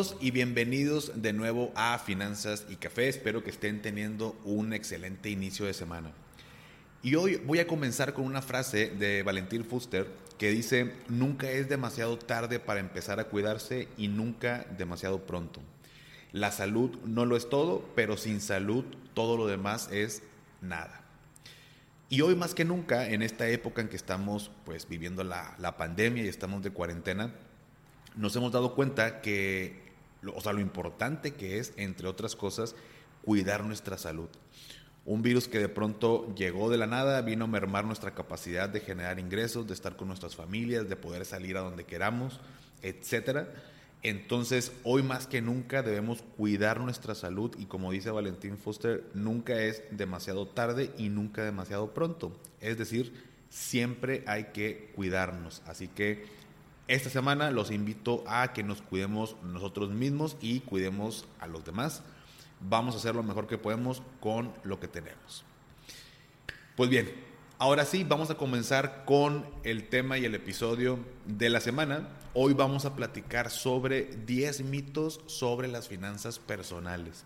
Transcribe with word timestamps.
Todos 0.00 0.16
y 0.18 0.30
bienvenidos 0.30 1.12
de 1.16 1.34
nuevo 1.34 1.72
a 1.74 1.98
Finanzas 1.98 2.64
y 2.70 2.76
Café. 2.76 3.08
Espero 3.08 3.44
que 3.44 3.50
estén 3.50 3.82
teniendo 3.82 4.34
un 4.44 4.72
excelente 4.72 5.28
inicio 5.28 5.66
de 5.66 5.74
semana. 5.74 6.10
Y 7.02 7.16
hoy 7.16 7.36
voy 7.36 7.58
a 7.58 7.66
comenzar 7.66 8.14
con 8.14 8.24
una 8.24 8.40
frase 8.40 8.88
de 8.88 9.22
Valentín 9.22 9.62
Fuster 9.62 10.06
que 10.38 10.48
dice, 10.48 10.94
nunca 11.10 11.50
es 11.50 11.68
demasiado 11.68 12.18
tarde 12.18 12.60
para 12.60 12.80
empezar 12.80 13.20
a 13.20 13.24
cuidarse 13.24 13.88
y 13.98 14.08
nunca 14.08 14.64
demasiado 14.78 15.26
pronto. 15.26 15.60
La 16.32 16.50
salud 16.50 16.96
no 17.04 17.26
lo 17.26 17.36
es 17.36 17.50
todo, 17.50 17.86
pero 17.94 18.16
sin 18.16 18.40
salud 18.40 18.86
todo 19.12 19.36
lo 19.36 19.48
demás 19.48 19.90
es 19.92 20.22
nada. 20.62 21.02
Y 22.08 22.22
hoy 22.22 22.36
más 22.36 22.54
que 22.54 22.64
nunca, 22.64 23.06
en 23.10 23.20
esta 23.20 23.48
época 23.50 23.82
en 23.82 23.88
que 23.88 23.96
estamos 23.96 24.50
pues 24.64 24.88
viviendo 24.88 25.24
la, 25.24 25.56
la 25.58 25.76
pandemia 25.76 26.24
y 26.24 26.28
estamos 26.28 26.62
de 26.62 26.70
cuarentena, 26.70 27.34
nos 28.16 28.34
hemos 28.34 28.50
dado 28.50 28.74
cuenta 28.74 29.20
que, 29.20 29.89
o 30.26 30.40
sea, 30.40 30.52
lo 30.52 30.60
importante 30.60 31.34
que 31.34 31.58
es, 31.58 31.72
entre 31.76 32.08
otras 32.08 32.36
cosas, 32.36 32.74
cuidar 33.24 33.64
nuestra 33.64 33.98
salud. 33.98 34.28
Un 35.06 35.22
virus 35.22 35.48
que 35.48 35.58
de 35.58 35.68
pronto 35.68 36.32
llegó 36.34 36.70
de 36.70 36.76
la 36.76 36.86
nada, 36.86 37.22
vino 37.22 37.46
a 37.46 37.48
mermar 37.48 37.84
nuestra 37.84 38.14
capacidad 38.14 38.68
de 38.68 38.80
generar 38.80 39.18
ingresos, 39.18 39.66
de 39.66 39.74
estar 39.74 39.96
con 39.96 40.08
nuestras 40.08 40.36
familias, 40.36 40.88
de 40.88 40.96
poder 40.96 41.24
salir 41.24 41.56
a 41.56 41.60
donde 41.60 41.84
queramos, 41.84 42.40
etcétera. 42.82 43.48
Entonces, 44.02 44.72
hoy 44.82 45.02
más 45.02 45.26
que 45.26 45.42
nunca 45.42 45.82
debemos 45.82 46.22
cuidar 46.36 46.80
nuestra 46.80 47.14
salud 47.14 47.54
y 47.58 47.66
como 47.66 47.92
dice 47.92 48.10
Valentín 48.10 48.56
Foster, 48.56 49.04
nunca 49.14 49.60
es 49.60 49.82
demasiado 49.90 50.46
tarde 50.46 50.90
y 50.96 51.10
nunca 51.10 51.44
demasiado 51.44 51.92
pronto. 51.92 52.32
Es 52.60 52.78
decir, 52.78 53.12
siempre 53.50 54.24
hay 54.26 54.44
que 54.52 54.90
cuidarnos. 54.94 55.62
Así 55.66 55.88
que 55.88 56.24
esta 56.90 57.08
semana 57.08 57.52
los 57.52 57.70
invito 57.70 58.24
a 58.26 58.52
que 58.52 58.64
nos 58.64 58.82
cuidemos 58.82 59.36
nosotros 59.44 59.90
mismos 59.90 60.36
y 60.40 60.58
cuidemos 60.58 61.24
a 61.38 61.46
los 61.46 61.64
demás. 61.64 62.02
Vamos 62.58 62.96
a 62.96 62.98
hacer 62.98 63.14
lo 63.14 63.22
mejor 63.22 63.46
que 63.46 63.58
podemos 63.58 64.02
con 64.18 64.52
lo 64.64 64.80
que 64.80 64.88
tenemos. 64.88 65.44
Pues 66.74 66.90
bien, 66.90 67.14
ahora 67.58 67.84
sí, 67.84 68.02
vamos 68.02 68.28
a 68.30 68.34
comenzar 68.34 69.04
con 69.04 69.46
el 69.62 69.88
tema 69.88 70.18
y 70.18 70.24
el 70.24 70.34
episodio 70.34 70.98
de 71.26 71.48
la 71.48 71.60
semana. 71.60 72.08
Hoy 72.34 72.54
vamos 72.54 72.84
a 72.84 72.96
platicar 72.96 73.50
sobre 73.50 74.06
10 74.26 74.62
mitos 74.62 75.20
sobre 75.26 75.68
las 75.68 75.86
finanzas 75.86 76.40
personales. 76.40 77.24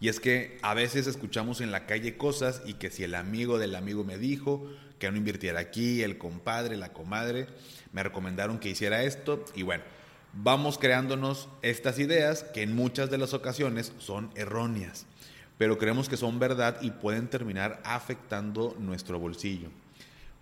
Y 0.00 0.08
es 0.08 0.18
que 0.18 0.58
a 0.62 0.72
veces 0.72 1.06
escuchamos 1.06 1.60
en 1.60 1.70
la 1.70 1.84
calle 1.84 2.16
cosas 2.16 2.62
y 2.64 2.74
que 2.74 2.90
si 2.90 3.04
el 3.04 3.14
amigo 3.14 3.58
del 3.58 3.74
amigo 3.74 4.02
me 4.02 4.16
dijo 4.16 4.66
que 4.98 5.10
no 5.10 5.18
invirtiera 5.18 5.60
aquí, 5.60 6.02
el 6.02 6.16
compadre, 6.16 6.76
la 6.78 6.94
comadre, 6.94 7.46
me 7.92 8.02
recomendaron 8.02 8.58
que 8.58 8.70
hiciera 8.70 9.02
esto 9.02 9.44
y 9.54 9.62
bueno, 9.62 9.84
vamos 10.32 10.78
creándonos 10.78 11.48
estas 11.60 11.98
ideas 11.98 12.44
que 12.44 12.62
en 12.62 12.74
muchas 12.74 13.10
de 13.10 13.18
las 13.18 13.34
ocasiones 13.34 13.92
son 13.98 14.30
erróneas, 14.36 15.06
pero 15.58 15.76
creemos 15.76 16.08
que 16.08 16.16
son 16.16 16.38
verdad 16.38 16.78
y 16.80 16.90
pueden 16.92 17.28
terminar 17.28 17.80
afectando 17.84 18.74
nuestro 18.78 19.18
bolsillo. 19.18 19.68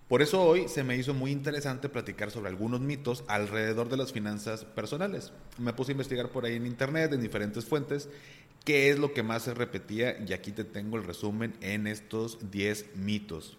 Por 0.09 0.23
eso 0.23 0.43
hoy 0.43 0.69
se 0.69 0.85
me 0.85 0.97
hizo 0.97 1.13
muy 1.13 1.31
interesante 1.31 1.91
platicar 1.91 2.31
sobre 2.31 2.49
algunos 2.49 2.81
mitos 2.81 3.25
alrededor 3.29 3.91
de 3.91 3.99
las 3.99 4.11
finanzas 4.11 4.65
personales. 4.65 5.33
Me 5.59 5.75
puse 5.75 5.93
a 5.93 5.93
investigar 5.93 6.31
por 6.31 6.47
ahí 6.47 6.57
en 6.57 6.67
internet, 6.67 7.13
en 7.13 7.21
diferentes 7.21 7.67
fuentes, 7.67 8.09
qué 8.65 8.89
es 8.89 8.99
lo 8.99 9.13
que 9.13 9.23
más 9.23 9.43
se 9.43 9.53
repetía 9.53 10.19
y 10.27 10.33
aquí 10.33 10.53
te 10.53 10.65
tengo 10.65 10.97
el 10.97 11.05
resumen 11.05 11.53
en 11.61 11.87
estos 11.87 12.51
10 12.51 12.97
mitos. 12.97 13.59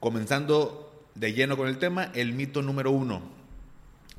Comenzando 0.00 1.06
de 1.14 1.34
lleno 1.34 1.58
con 1.58 1.68
el 1.68 1.78
tema, 1.78 2.10
el 2.14 2.32
mito 2.32 2.62
número 2.62 2.90
uno. 2.90 3.20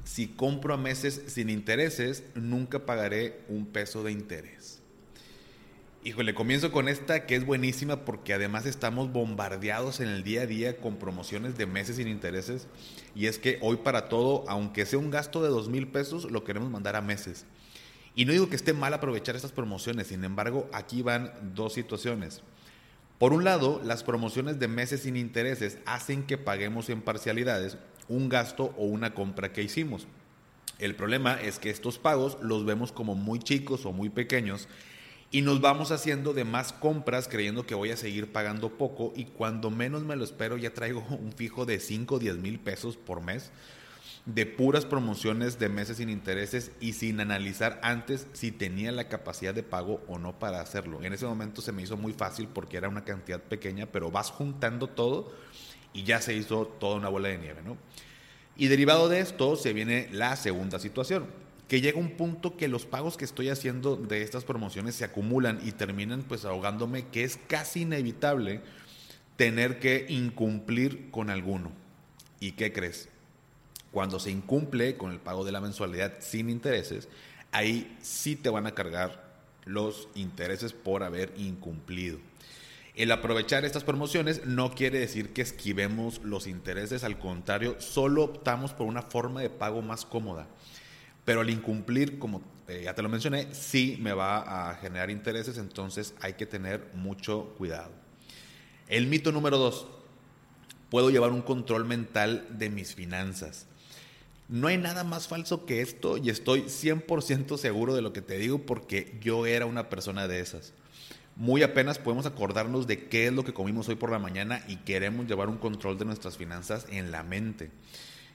Si 0.04 0.28
compro 0.28 0.76
a 0.76 0.78
meses 0.78 1.24
sin 1.26 1.50
intereses, 1.50 2.24
nunca 2.36 2.86
pagaré 2.86 3.42
un 3.50 3.66
peso 3.66 4.04
de 4.04 4.12
interés. 4.12 4.75
Híjole, 6.06 6.36
comienzo 6.36 6.72
con 6.72 6.88
esta 6.88 7.26
que 7.26 7.36
es 7.36 7.48
buenísima 7.48 8.06
porque 8.06 8.36
además 8.36 8.68
estamos 8.68 9.12
bombardeados 9.12 10.02
en 10.02 10.10
el 10.10 10.24
día 10.24 10.44
a 10.44 10.46
día 10.46 10.78
con 10.78 10.98
promociones 10.98 11.58
de 11.58 11.66
meses 11.66 11.96
sin 11.96 12.08
intereses. 12.08 12.68
Y 13.16 13.26
es 13.26 13.40
que 13.40 13.58
hoy 13.60 13.78
para 13.78 14.08
todo, 14.08 14.44
aunque 14.48 14.86
sea 14.86 15.00
un 15.00 15.10
gasto 15.10 15.42
de 15.42 15.50
dos 15.50 15.68
mil 15.68 15.88
pesos, 15.88 16.30
lo 16.30 16.44
queremos 16.44 16.70
mandar 16.70 16.96
a 16.96 17.02
meses. 17.02 17.48
Y 18.14 18.26
no 18.26 18.34
digo 18.34 18.50
que 18.50 18.56
esté 18.56 18.72
mal 18.72 18.94
aprovechar 18.94 19.36
estas 19.36 19.52
promociones, 19.52 20.06
sin 20.06 20.24
embargo, 20.24 20.70
aquí 20.74 21.02
van 21.02 21.34
dos 21.56 21.74
situaciones. 21.74 22.44
Por 23.18 23.34
un 23.34 23.44
lado, 23.44 23.82
las 23.84 24.04
promociones 24.04 24.60
de 24.60 24.68
meses 24.68 25.02
sin 25.02 25.18
intereses 25.18 25.80
hacen 25.88 26.22
que 26.22 26.38
paguemos 26.38 26.88
en 26.92 27.02
parcialidades 27.02 27.80
un 28.10 28.30
gasto 28.30 28.76
o 28.78 28.86
una 28.86 29.16
compra 29.16 29.54
que 29.54 29.64
hicimos. 29.64 30.06
El 30.78 30.94
problema 30.94 31.42
es 31.42 31.58
que 31.58 31.72
estos 31.72 31.98
pagos 31.98 32.38
los 32.44 32.64
vemos 32.64 32.92
como 32.92 33.16
muy 33.16 33.40
chicos 33.40 33.88
o 33.88 33.92
muy 33.92 34.10
pequeños 34.10 34.68
y 35.32 35.42
nos 35.42 35.62
vamos 35.62 35.92
haciendo 35.92 36.34
de 36.34 36.46
más 36.46 36.72
compras 36.74 37.28
creyendo 37.28 37.66
que 37.66 37.76
voy 37.76 37.92
a 37.92 37.98
seguir 37.98 38.32
pagando 38.32 38.70
poco 38.78 39.12
y 39.16 39.26
cuando 39.26 39.70
menos 39.70 40.04
me 40.04 40.16
lo 40.16 40.24
espero 40.24 40.58
ya 40.58 40.74
traigo 40.74 41.02
un 41.10 41.34
fijo 41.34 41.66
de 41.66 41.80
5 41.80 42.16
o 42.16 42.20
10 42.20 42.38
mil 42.38 42.60
pesos 42.60 42.98
por 42.98 43.22
mes 43.22 43.52
de 44.26 44.48
puras 44.48 44.86
promociones 44.86 45.60
de 45.60 45.70
meses 45.70 45.98
sin 45.98 46.10
intereses 46.10 46.72
y 46.80 46.94
sin 46.94 47.20
analizar 47.20 47.80
antes 47.84 48.28
si 48.34 48.52
tenía 48.52 48.92
la 48.92 49.08
capacidad 49.08 49.54
de 49.54 49.62
pago 49.62 50.02
o 50.08 50.18
no 50.18 50.40
para 50.40 50.62
hacerlo. 50.62 51.04
En 51.04 51.14
ese 51.14 51.28
momento 51.28 51.62
se 51.62 51.72
me 51.72 51.84
hizo 51.84 51.96
muy 51.96 52.12
fácil 52.12 52.48
porque 52.48 52.78
era 52.78 52.90
una 52.90 53.04
cantidad 53.04 53.40
pequeña, 53.40 53.86
pero 53.86 54.10
vas 54.10 54.32
juntando 54.32 54.88
todo 54.88 55.32
y 55.94 56.04
ya 56.04 56.22
se 56.22 56.34
hizo 56.34 56.66
toda 56.66 56.96
una 56.96 57.10
bola 57.10 57.30
de 57.30 57.38
nieve, 57.38 57.62
¿no? 57.64 57.78
Y 58.58 58.68
derivado 58.68 59.10
de 59.10 59.20
esto 59.20 59.56
se 59.58 59.74
viene 59.74 60.10
la 60.12 60.36
segunda 60.36 60.80
situación, 60.80 61.28
que 61.68 61.82
llega 61.82 62.00
un 62.00 62.12
punto 62.12 62.58
que 62.58 62.68
los 62.68 62.86
pagos 62.86 63.18
que 63.18 63.26
estoy 63.26 63.50
haciendo 63.50 63.96
de 63.96 64.22
estas 64.22 64.44
promociones 64.44 64.96
se 64.96 65.06
acumulan 65.06 65.60
y 65.64 65.72
terminan 65.72 66.24
pues 66.24 66.46
ahogándome, 66.46 67.08
que 67.08 67.24
es 67.24 67.40
casi 67.48 67.82
inevitable 67.82 68.62
tener 69.36 69.80
que 69.80 70.06
incumplir 70.10 71.10
con 71.12 71.30
alguno. 71.30 71.72
¿Y 72.40 72.52
qué 72.52 72.72
crees? 72.72 73.10
Cuando 73.92 74.20
se 74.20 74.30
incumple 74.32 74.98
con 74.98 75.12
el 75.12 75.20
pago 75.20 75.46
de 75.46 75.52
la 75.52 75.62
mensualidad 75.62 76.16
sin 76.20 76.50
intereses, 76.50 77.08
ahí 77.52 77.98
sí 78.02 78.36
te 78.36 78.50
van 78.50 78.68
a 78.68 78.76
cargar 78.76 79.26
los 79.66 80.08
intereses 80.16 80.74
por 80.74 81.04
haber 81.04 81.34
incumplido. 81.38 82.20
El 82.96 83.12
aprovechar 83.12 83.66
estas 83.66 83.84
promociones 83.84 84.46
no 84.46 84.74
quiere 84.74 85.00
decir 85.00 85.34
que 85.34 85.42
esquivemos 85.42 86.22
los 86.24 86.48
intereses, 86.48 87.04
al 87.04 87.20
contrario, 87.20 87.76
solo 87.80 88.24
optamos 88.24 88.74
por 88.74 88.88
una 88.88 89.02
forma 89.02 89.42
de 89.42 89.50
pago 89.50 89.82
más 89.82 90.06
cómoda. 90.06 90.48
Pero 91.26 91.42
al 91.42 91.50
incumplir, 91.50 92.20
como 92.20 92.42
eh, 92.68 92.82
ya 92.86 92.96
te 92.96 93.02
lo 93.02 93.10
mencioné, 93.10 93.54
sí 93.54 93.98
me 94.00 94.14
va 94.14 94.70
a 94.70 94.76
generar 94.76 95.10
intereses, 95.10 95.58
entonces 95.58 96.16
hay 96.22 96.34
que 96.34 96.46
tener 96.46 96.90
mucho 96.94 97.54
cuidado. 97.58 97.92
El 98.88 99.08
mito 99.08 99.32
número 99.32 99.58
dos, 99.58 99.88
puedo 100.90 101.10
llevar 101.10 101.32
un 101.32 101.42
control 101.42 101.86
mental 101.86 102.48
de 102.50 102.70
mis 102.70 102.96
finanzas. 102.96 103.68
No 104.48 104.68
hay 104.68 104.78
nada 104.78 105.04
más 105.04 105.28
falso 105.28 105.66
que 105.66 105.82
esto 105.82 106.18
y 106.18 106.30
estoy 106.30 106.62
100% 106.64 107.58
seguro 107.58 107.96
de 107.96 108.04
lo 108.04 108.14
que 108.14 108.22
te 108.22 108.38
digo 108.38 108.60
porque 108.60 109.18
yo 109.22 109.48
era 109.48 109.66
una 109.66 109.90
persona 109.90 110.28
de 110.28 110.40
esas. 110.40 110.74
Muy 111.36 111.64
apenas 111.64 111.98
podemos 111.98 112.26
acordarnos 112.26 112.88
de 112.88 113.08
qué 113.08 113.28
es 113.28 113.34
lo 113.34 113.44
que 113.44 113.54
comimos 113.54 113.90
hoy 113.90 113.96
por 113.96 114.12
la 114.12 114.20
mañana 114.20 114.64
y 114.68 114.78
queremos 114.78 115.26
llevar 115.28 115.50
un 115.50 115.58
control 115.58 115.98
de 115.98 116.06
nuestras 116.06 116.38
finanzas 116.38 116.86
en 116.90 117.12
la 117.12 117.24
mente. 117.24 117.72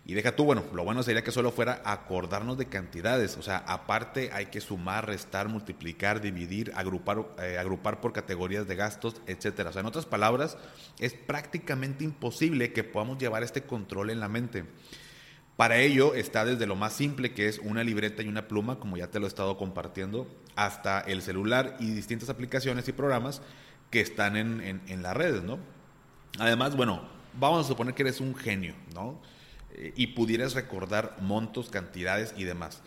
Y 0.05 0.15
deja 0.15 0.35
tú, 0.35 0.45
bueno, 0.45 0.65
lo 0.73 0.83
bueno 0.83 1.03
sería 1.03 1.23
que 1.23 1.31
solo 1.31 1.53
fuera 1.53 1.83
acordarnos 1.85 2.59
de 2.59 2.67
cantidades. 2.67 3.37
O 3.37 3.43
sea, 3.43 3.59
aparte 3.59 4.31
hay 4.33 4.47
que 4.47 4.61
sumar, 4.61 5.07
restar, 5.07 5.49
multiplicar, 5.49 6.21
dividir, 6.21 6.73
agrupar, 6.75 7.27
eh, 7.39 7.59
agrupar 7.59 8.01
por 8.01 8.13
categorías 8.13 8.67
de 8.67 8.77
gastos, 8.77 9.17
etc. 9.27 9.67
O 9.69 9.73
sea, 9.73 9.81
en 9.81 9.87
otras 9.87 10.07
palabras, 10.07 10.57
es 10.99 11.13
prácticamente 11.13 12.03
imposible 12.05 12.73
que 12.73 12.83
podamos 12.83 13.19
llevar 13.19 13.43
este 13.43 13.63
control 13.63 14.11
en 14.11 14.21
la 14.21 14.29
mente. 14.29 14.65
Para 15.61 15.77
ello 15.77 16.15
está 16.15 16.47
desde 16.47 16.67
lo 16.67 16.75
más 16.75 16.95
simple, 16.95 17.35
que 17.35 17.47
es 17.47 17.59
una 17.59 17.85
libreta 17.85 18.23
y 18.23 18.29
una 18.29 18.49
pluma, 18.49 18.79
como 18.79 18.97
ya 18.97 19.09
te 19.09 19.21
lo 19.21 19.27
he 19.27 19.29
estado 19.29 19.59
compartiendo, 19.59 20.27
hasta 20.57 21.01
el 21.01 21.21
celular 21.21 21.77
y 21.79 21.91
distintas 21.91 22.31
aplicaciones 22.31 22.89
y 22.89 22.93
programas 22.93 23.43
que 23.91 24.01
están 24.01 24.37
en, 24.37 25.03
las 25.03 25.15
redes, 25.15 25.43
¿no? 25.43 25.59
Además, 26.39 26.77
bueno, 26.77 27.03
vamos 27.39 27.67
a 27.67 27.69
suponer 27.69 27.93
que 27.93 28.05
eres 28.05 28.21
un 28.21 28.35
genio, 28.35 28.75
¿no? 28.95 29.21
Y 29.97 30.09
pudieras 30.09 30.55
recordar 30.55 31.17
montos, 31.21 31.71
cantidades 31.71 32.35
y 32.37 32.45
demás. 32.45 32.81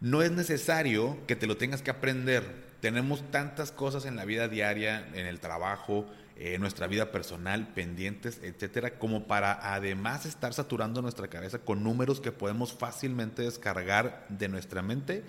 No 0.00 0.22
es 0.22 0.32
necesario 0.32 1.18
que 1.26 1.36
te 1.36 1.46
lo 1.46 1.56
tengas 1.56 1.82
que 1.82 1.90
aprender 1.90 2.70
tenemos 2.80 3.22
tantas 3.30 3.72
cosas 3.72 4.06
en 4.06 4.16
la 4.16 4.24
vida 4.24 4.48
diaria, 4.48 5.06
en 5.14 5.26
el 5.26 5.38
trabajo, 5.38 6.06
en 6.36 6.60
nuestra 6.60 6.86
vida 6.86 7.12
personal, 7.12 7.68
pendientes, 7.74 8.40
etcétera, 8.42 8.98
como 8.98 9.26
para 9.26 9.74
además 9.74 10.24
estar 10.24 10.54
saturando 10.54 11.02
nuestra 11.02 11.28
cabeza 11.28 11.58
con 11.58 11.84
números 11.84 12.20
que 12.20 12.32
podemos 12.32 12.72
fácilmente 12.72 13.42
descargar 13.42 14.26
de 14.30 14.48
nuestra 14.48 14.80
mente 14.80 15.22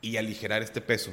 y 0.00 0.16
aligerar 0.16 0.62
este 0.62 0.80
peso. 0.80 1.12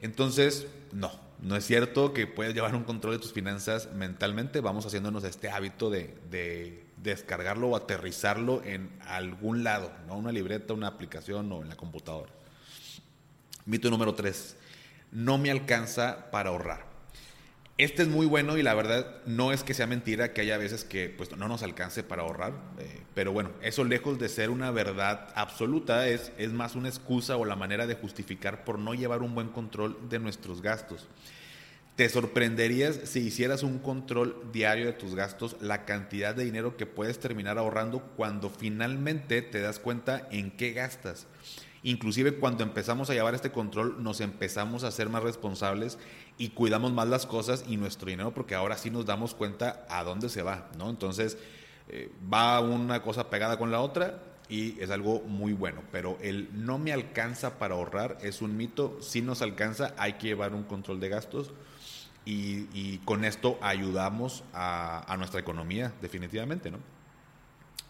Entonces, 0.00 0.68
no, 0.92 1.10
no 1.42 1.56
es 1.56 1.64
cierto 1.64 2.12
que 2.12 2.28
puedes 2.28 2.54
llevar 2.54 2.76
un 2.76 2.84
control 2.84 3.14
de 3.14 3.20
tus 3.20 3.32
finanzas 3.32 3.92
mentalmente. 3.92 4.60
Vamos 4.60 4.86
haciéndonos 4.86 5.24
este 5.24 5.50
hábito 5.50 5.90
de, 5.90 6.84
descargarlo 7.02 7.68
o 7.68 7.76
aterrizarlo 7.76 8.62
en 8.64 8.90
algún 9.06 9.64
lado, 9.64 9.92
¿no? 10.06 10.16
Una 10.16 10.32
libreta, 10.32 10.74
una 10.74 10.88
aplicación 10.88 11.50
o 11.52 11.62
en 11.62 11.68
la 11.68 11.76
computadora. 11.76 12.30
Mito 13.64 13.90
número 13.90 14.14
tres. 14.14 14.56
No 15.12 15.38
me 15.38 15.50
alcanza 15.50 16.30
para 16.30 16.50
ahorrar. 16.50 16.90
Este 17.78 18.02
es 18.02 18.08
muy 18.08 18.26
bueno 18.26 18.58
y 18.58 18.62
la 18.62 18.74
verdad 18.74 19.22
no 19.24 19.52
es 19.52 19.62
que 19.62 19.72
sea 19.72 19.86
mentira 19.86 20.34
que 20.34 20.42
haya 20.42 20.58
veces 20.58 20.84
que 20.84 21.08
pues, 21.08 21.34
no 21.34 21.48
nos 21.48 21.62
alcance 21.62 22.02
para 22.02 22.22
ahorrar, 22.22 22.52
eh, 22.78 23.00
pero 23.14 23.32
bueno, 23.32 23.52
eso 23.62 23.84
lejos 23.84 24.18
de 24.18 24.28
ser 24.28 24.50
una 24.50 24.70
verdad 24.70 25.28
absoluta 25.34 26.06
es, 26.06 26.30
es 26.36 26.52
más 26.52 26.74
una 26.74 26.90
excusa 26.90 27.38
o 27.38 27.46
la 27.46 27.56
manera 27.56 27.86
de 27.86 27.94
justificar 27.94 28.64
por 28.64 28.78
no 28.78 28.92
llevar 28.92 29.22
un 29.22 29.34
buen 29.34 29.48
control 29.48 29.96
de 30.10 30.18
nuestros 30.18 30.60
gastos. 30.60 31.08
Te 32.00 32.08
sorprenderías 32.08 32.98
si 33.04 33.20
hicieras 33.20 33.62
un 33.62 33.78
control 33.78 34.34
diario 34.54 34.86
de 34.86 34.94
tus 34.94 35.14
gastos, 35.14 35.58
la 35.60 35.84
cantidad 35.84 36.34
de 36.34 36.46
dinero 36.46 36.78
que 36.78 36.86
puedes 36.86 37.18
terminar 37.18 37.58
ahorrando 37.58 38.00
cuando 38.16 38.48
finalmente 38.48 39.42
te 39.42 39.60
das 39.60 39.78
cuenta 39.78 40.26
en 40.30 40.50
qué 40.50 40.72
gastas. 40.72 41.26
Inclusive 41.82 42.36
cuando 42.36 42.64
empezamos 42.64 43.10
a 43.10 43.12
llevar 43.12 43.34
este 43.34 43.52
control 43.52 44.02
nos 44.02 44.22
empezamos 44.22 44.82
a 44.82 44.90
ser 44.92 45.10
más 45.10 45.22
responsables 45.22 45.98
y 46.38 46.48
cuidamos 46.48 46.90
más 46.90 47.06
las 47.06 47.26
cosas 47.26 47.66
y 47.68 47.76
nuestro 47.76 48.08
dinero 48.08 48.32
porque 48.32 48.54
ahora 48.54 48.78
sí 48.78 48.90
nos 48.90 49.04
damos 49.04 49.34
cuenta 49.34 49.84
a 49.90 50.02
dónde 50.02 50.30
se 50.30 50.40
va, 50.40 50.70
¿no? 50.78 50.88
Entonces 50.88 51.36
eh, 51.90 52.10
va 52.32 52.62
una 52.62 53.02
cosa 53.02 53.28
pegada 53.28 53.58
con 53.58 53.70
la 53.70 53.82
otra 53.82 54.22
y 54.48 54.80
es 54.80 54.88
algo 54.88 55.20
muy 55.20 55.52
bueno, 55.52 55.82
pero 55.92 56.16
el 56.22 56.48
no 56.64 56.78
me 56.78 56.94
alcanza 56.94 57.58
para 57.58 57.74
ahorrar 57.74 58.16
es 58.22 58.40
un 58.40 58.56
mito, 58.56 58.96
si 59.02 59.20
nos 59.20 59.42
alcanza 59.42 59.94
hay 59.98 60.14
que 60.14 60.28
llevar 60.28 60.54
un 60.54 60.62
control 60.62 60.98
de 60.98 61.10
gastos 61.10 61.52
y, 62.24 62.98
con 63.04 63.24
esto 63.24 63.58
ayudamos 63.62 64.44
a, 64.52 65.14
nuestra 65.18 65.40
economía 65.40 65.92
definitivamente, 66.00 66.70
¿no? 66.70 66.78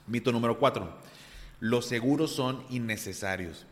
Mito 0.06 0.32
número 0.32 0.58
cuatro, 0.58 0.96
los 1.60 1.86
seguros 1.86 2.32
son 2.34 2.64
innecesarios. 2.70 3.66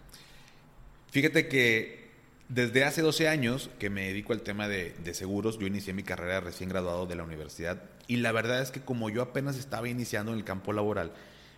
Fíjate 1.10 1.48
que 1.48 2.08
desde 2.48 2.84
hace 2.84 3.02
12 3.02 3.28
años 3.28 3.70
que 3.78 3.90
me 3.90 4.08
dedico 4.08 4.32
al 4.32 4.42
tema 4.42 4.68
de, 4.68 4.94
seguros, 5.14 5.58
yo 5.58 5.66
inicié 5.66 5.92
mi 5.92 6.02
carrera 6.02 6.40
recién 6.40 6.68
graduado 6.68 7.06
de 7.06 7.16
la 7.16 7.24
universidad 7.24 7.82
y 8.06 8.16
la 8.16 8.32
verdad 8.32 8.62
es 8.62 8.70
que 8.70 8.80
como 8.80 9.10
yo 9.10 9.22
apenas 9.22 9.56
estaba 9.56 9.88
iniciando 9.88 10.32
en 10.32 10.38
el 10.38 10.44
campo 10.44 10.72
laboral, 10.72 11.12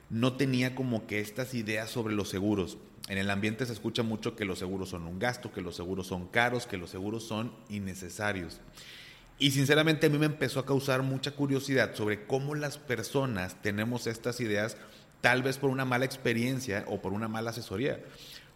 no 0.09 0.37
tenía 0.37 0.75
como 0.75 1.07
que 1.07 1.21
estas 1.21 1.55
ideas 1.55 1.91
sobre 1.91 2.15
los 2.15 2.29
seguros. 2.29 2.79
En 3.09 3.19
el 3.19 3.31
ambiente 3.31 3.67
se 3.67 3.73
escucha 3.73 4.03
mucho 4.03 4.37
que 4.37 4.45
los 4.45 4.59
seguros 4.59 4.91
son 4.91 5.07
un 5.07 5.19
gasto, 5.19 5.53
que 5.53 5.61
los 5.61 5.75
seguros 5.75 6.07
son 6.07 6.29
caros, 6.29 6.67
que 6.67 6.77
los 6.77 6.91
seguros 6.91 7.25
son 7.25 7.53
innecesarios. 7.69 8.61
Y 9.39 9.53
sinceramente 9.53 10.07
a 10.07 10.11
mí 10.11 10.19
me 10.19 10.27
empezó 10.27 10.61
a 10.61 10.67
causar 10.67 11.03
mucha 11.03 11.33
curiosidad 11.33 11.95
sobre 11.95 12.27
cómo 12.27 12.55
las 12.55 12.77
personas 12.77 13.57
tenemos 13.63 14.07
estas 14.07 14.39
ideas, 14.41 14.77
tal 15.23 15.43
vez 15.43 15.57
por 15.57 15.71
una 15.71 15.87
mala 15.87 16.05
experiencia 16.05 16.85
o 16.87 17.01
por 17.01 17.15
una 17.15 17.27
mala 17.27 17.51
asesoría. 17.51 18.01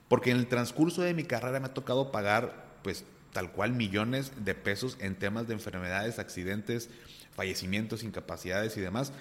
Porque 0.09 0.31
en 0.31 0.37
el 0.37 0.47
transcurso 0.47 1.01
de 1.01 1.15
mi 1.15 1.25
carrera 1.25 1.59
me 1.59 1.67
ha 1.67 1.75
tocado 1.75 2.13
pagar, 2.13 2.67
pues, 2.83 3.05
tal 3.33 3.51
cual 3.51 3.73
millones 3.73 4.33
de 4.45 4.55
pesos 4.55 4.99
en 5.01 5.17
temas 5.17 5.49
de 5.49 5.55
enfermedades, 5.55 6.19
accidentes, 6.19 6.91
fallecimientos, 7.35 8.05
incapacidades 8.05 8.77
y 8.77 8.81
demás. 8.83 9.13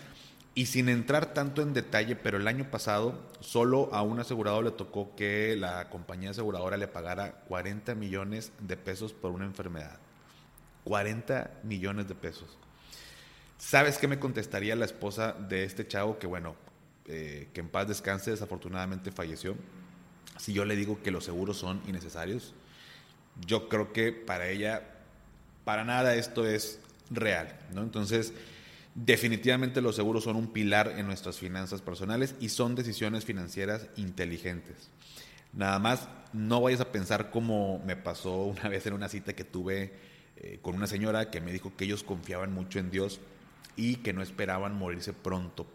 Y 0.55 0.67
sin 0.67 0.88
entrar 0.88 1.33
tanto 1.33 1.61
en 1.61 1.73
detalle, 1.73 2.15
pero 2.15 2.38
el 2.38 2.47
año 2.47 2.69
pasado 2.69 3.19
solo 3.39 3.89
a 3.94 4.03
un 4.03 4.19
asegurado 4.19 4.61
le 4.61 4.71
tocó 4.71 5.15
que 5.15 5.55
la 5.55 5.89
compañía 5.89 6.29
aseguradora 6.29 6.77
le 6.77 6.88
pagara 6.88 7.31
40 7.47 7.95
millones 7.95 8.51
de 8.59 8.77
pesos 8.77 9.13
por 9.13 9.31
una 9.31 9.45
enfermedad. 9.45 9.97
40 10.83 11.61
millones 11.63 12.07
de 12.07 12.15
pesos. 12.15 12.57
¿Sabes 13.57 13.97
qué 13.97 14.07
me 14.07 14.19
contestaría 14.19 14.75
la 14.75 14.85
esposa 14.85 15.33
de 15.33 15.63
este 15.63 15.88
chavo 15.88 16.19
que, 16.19 16.27
bueno, 16.27 16.56
eh, 17.07 17.49
que 17.53 17.61
en 17.61 17.69
paz 17.69 17.88
descanse, 17.88 18.31
desafortunadamente 18.31 19.11
falleció? 19.11 19.56
si 20.38 20.53
yo 20.53 20.65
le 20.65 20.75
digo 20.75 21.01
que 21.01 21.11
los 21.11 21.25
seguros 21.25 21.57
son 21.57 21.81
innecesarios, 21.88 22.53
yo 23.45 23.69
creo 23.69 23.94
que 23.94 24.11
para 24.11 24.47
ella, 24.49 24.83
para 25.63 25.83
nada 25.83 26.15
esto 26.15 26.45
es 26.47 26.79
real, 27.09 27.57
¿no? 27.73 27.81
Entonces, 27.81 28.33
definitivamente 28.95 29.81
los 29.81 29.95
seguros 29.95 30.24
son 30.24 30.36
un 30.36 30.48
pilar 30.48 30.94
en 30.98 31.07
nuestras 31.07 31.38
finanzas 31.38 31.81
personales 31.81 32.36
y 32.40 32.50
son 32.50 32.75
decisiones 32.75 33.25
financieras 33.25 33.88
inteligentes. 33.95 34.90
Nada 35.54 35.80
más, 35.80 36.07
no 36.34 36.62
vayas 36.62 36.81
a 36.81 36.92
pensar 36.92 37.30
como 37.30 37.80
me 37.86 37.95
pasó 37.95 38.44
una 38.44 38.63
vez 38.69 38.86
en 38.86 38.94
una 38.94 39.10
cita 39.10 39.34
que 39.34 39.44
tuve 39.44 39.94
eh, 40.38 40.60
con 40.62 40.75
una 40.75 40.88
señora 40.88 41.30
que 41.30 41.42
me 41.42 41.51
dijo 41.51 41.75
que 41.75 41.86
ellos 41.86 42.04
confiaban 42.04 42.54
mucho 42.54 42.80
en 42.80 42.92
Dios 42.92 43.19
y 43.75 43.98
que 43.98 44.13
no 44.13 44.22
esperaban 44.22 44.75
morirse 44.75 45.13
pronto. 45.13 45.68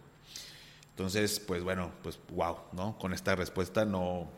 Entonces, 0.90 1.38
pues 1.38 1.62
bueno, 1.62 1.92
pues 2.02 2.18
wow, 2.30 2.56
¿no? 2.72 2.98
Con 2.98 3.12
esta 3.12 3.36
respuesta 3.36 3.84
no, 3.84 4.28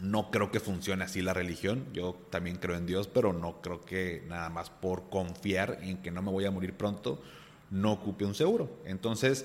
no 0.00 0.30
creo 0.30 0.52
que 0.52 0.60
funcione 0.60 1.04
así 1.04 1.20
la 1.20 1.34
religión. 1.34 1.86
Yo 1.92 2.14
también 2.30 2.56
creo 2.56 2.76
en 2.76 2.86
Dios, 2.86 3.08
pero 3.08 3.32
no 3.32 3.60
creo 3.60 3.80
que 3.84 4.24
nada 4.28 4.48
más 4.50 4.70
por 4.70 5.10
confiar 5.10 5.78
en 5.82 5.98
que 5.98 6.12
no 6.12 6.22
me 6.22 6.30
voy 6.30 6.44
a 6.44 6.52
morir 6.52 6.74
pronto, 6.74 7.20
no 7.70 7.92
ocupe 7.92 8.24
un 8.24 8.34
seguro. 8.34 8.68
Entonces, 8.84 9.44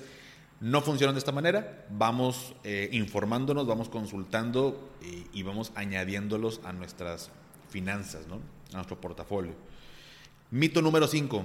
no 0.60 0.80
funciona 0.80 1.12
de 1.12 1.18
esta 1.18 1.32
manera. 1.32 1.86
Vamos 1.90 2.54
eh, 2.64 2.88
informándonos, 2.92 3.66
vamos 3.66 3.88
consultando 3.88 4.90
y, 5.02 5.38
y, 5.38 5.42
vamos 5.42 5.72
añadiéndolos 5.74 6.60
a 6.64 6.72
nuestras 6.72 7.30
finanzas, 7.68 8.26
¿no? 8.26 8.36
a 8.72 8.76
nuestro 8.76 9.00
portafolio. 9.00 9.54
Mito 10.50 10.82
número 10.82 11.06
5. 11.06 11.44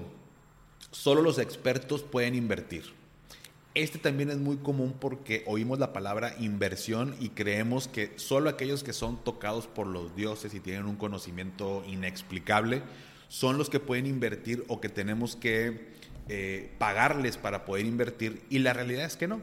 Solo 0.91 1.21
los 1.21 1.39
expertos 1.39 2.03
pueden 2.03 2.35
invertir. 2.35 3.01
Este 3.73 3.99
también 3.99 4.29
es 4.29 4.37
muy 4.37 4.57
común 4.57 4.93
porque 4.99 5.45
oímos 5.47 5.79
la 5.79 5.93
palabra 5.93 6.35
inversión 6.39 7.15
y 7.21 7.29
creemos 7.29 7.87
que 7.87 8.11
solo 8.17 8.49
aquellos 8.49 8.83
que 8.83 8.91
son 8.91 9.23
tocados 9.23 9.67
por 9.67 9.87
los 9.87 10.13
dioses 10.13 10.53
y 10.53 10.59
tienen 10.59 10.87
un 10.87 10.97
conocimiento 10.97 11.81
inexplicable 11.87 12.81
son 13.29 13.57
los 13.57 13.69
que 13.69 13.79
pueden 13.79 14.07
invertir 14.07 14.65
o 14.67 14.81
que 14.81 14.89
tenemos 14.89 15.37
que 15.37 15.93
eh, 16.29 16.71
pagarles 16.77 17.37
para 17.37 17.65
poder 17.65 17.85
invertir 17.85 18.43
y 18.49 18.59
la 18.59 18.73
realidad 18.73 19.05
es 19.05 19.17
que 19.17 19.27
no. 19.27 19.41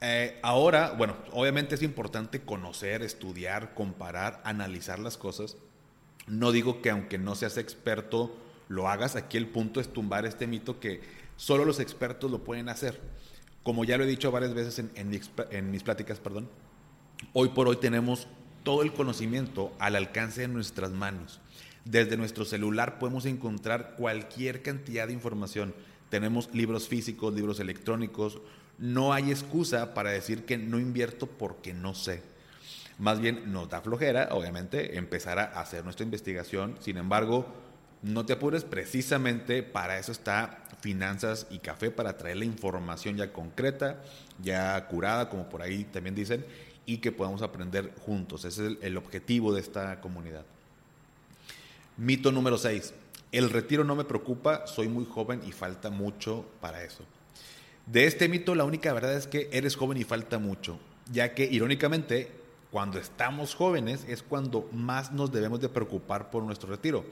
Eh, 0.00 0.38
ahora, 0.42 0.92
bueno, 0.92 1.16
obviamente 1.32 1.74
es 1.74 1.82
importante 1.82 2.42
conocer, 2.42 3.02
estudiar, 3.02 3.74
comparar, 3.74 4.40
analizar 4.44 4.98
las 4.98 5.16
cosas. 5.16 5.56
No 6.26 6.52
digo 6.52 6.82
que 6.82 6.90
aunque 6.90 7.18
no 7.18 7.34
seas 7.34 7.56
experto 7.56 8.36
lo 8.68 8.88
hagas, 8.88 9.16
aquí 9.16 9.36
el 9.36 9.46
punto 9.46 9.80
es 9.80 9.92
tumbar 9.92 10.24
este 10.26 10.46
mito 10.46 10.80
que 10.80 11.00
Solo 11.36 11.64
los 11.64 11.80
expertos 11.80 12.30
lo 12.30 12.44
pueden 12.44 12.68
hacer. 12.68 13.00
Como 13.62 13.84
ya 13.84 13.96
lo 13.96 14.04
he 14.04 14.06
dicho 14.06 14.30
varias 14.30 14.54
veces 14.54 14.78
en, 14.94 15.70
mis 15.70 15.82
pláticas, 15.82 16.20
perdón, 16.20 16.48
hoy 17.32 17.48
por 17.48 17.66
hoy 17.66 17.76
tenemos 17.76 18.28
todo 18.62 18.82
el 18.82 18.92
conocimiento 18.92 19.72
al 19.78 19.96
alcance 19.96 20.42
de 20.42 20.48
nuestras 20.48 20.90
manos. 20.90 21.40
Desde 21.84 22.16
nuestro 22.16 22.44
celular 22.44 22.98
podemos 22.98 23.26
encontrar 23.26 23.94
cualquier 23.96 24.62
cantidad 24.62 25.06
de 25.06 25.12
información. 25.12 25.74
Tenemos 26.08 26.52
libros 26.54 26.88
físicos, 26.88 27.34
libros 27.34 27.60
electrónicos. 27.60 28.40
No 28.78 29.12
hay 29.12 29.30
excusa 29.30 29.94
para 29.94 30.10
decir 30.10 30.44
que 30.44 30.56
no 30.58 30.78
invierto 30.78 31.26
porque 31.26 31.74
no 31.74 31.94
sé. 31.94 32.22
Más 32.98 33.20
bien 33.20 33.52
nos 33.52 33.68
da 33.68 33.80
flojera, 33.80 34.28
obviamente, 34.30 34.96
empezar 34.96 35.38
a 35.38 35.44
hacer 35.60 35.84
nuestra 35.84 36.04
investigación. 36.04 36.76
Sin 36.80 36.96
embargo, 36.96 37.46
no 38.02 38.26
te 38.26 38.34
apures, 38.34 38.64
precisamente 38.64 39.62
para 39.62 39.98
eso 39.98 40.12
está 40.12 40.64
Finanzas 40.80 41.46
y 41.50 41.58
Café, 41.58 41.90
para 41.90 42.18
traer 42.18 42.36
la 42.36 42.44
información 42.44 43.16
ya 43.16 43.32
concreta, 43.32 44.02
ya 44.42 44.86
curada, 44.86 45.30
como 45.30 45.48
por 45.48 45.62
ahí 45.62 45.84
también 45.84 46.14
dicen, 46.14 46.44
y 46.84 46.98
que 46.98 47.12
podamos 47.12 47.40
aprender 47.40 47.92
juntos. 48.04 48.44
Ese 48.44 48.66
es 48.66 48.76
el, 48.82 48.96
objetivo 48.98 49.54
de 49.54 49.62
esta 49.62 50.02
comunidad. 50.02 50.44
Mito 51.96 52.32
número 52.32 52.58
6. 52.58 52.94
El 53.32 53.50
retiro 53.50 53.84
no 53.84 53.96
me 53.96 54.04
preocupa, 54.04 54.66
soy 54.66 54.88
muy 54.88 55.04
joven 55.04 55.40
y 55.46 55.52
falta 55.52 55.90
mucho 55.90 56.44
para 56.60 56.84
eso. 56.84 57.04
De 57.86 58.06
este 58.06 58.28
mito 58.28 58.54
la 58.54 58.64
única 58.64 58.92
verdad 58.92 59.14
es 59.14 59.26
que 59.26 59.48
eres 59.52 59.76
joven 59.76 59.98
y 59.98 60.04
falta 60.04 60.38
mucho, 60.38 60.78
ya 61.12 61.34
que 61.34 61.44
irónicamente 61.44 62.30
cuando 62.70 62.98
estamos 62.98 63.54
jóvenes 63.54 64.04
es 64.08 64.22
cuando 64.22 64.68
más 64.72 65.12
nos 65.12 65.32
debemos 65.32 65.60
de 65.60 65.68
preocupar 65.68 66.30
por 66.30 66.42
nuestro 66.42 66.70
retiro 66.70 67.04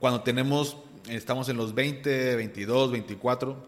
cuando 0.00 0.22
tenemos, 0.22 0.78
estamos 1.10 1.50
en 1.50 1.58
los 1.58 1.74
20, 1.74 2.34
22, 2.34 2.90
24 2.90 3.66